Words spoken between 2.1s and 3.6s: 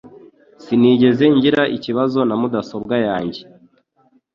na mudasobwa yanjye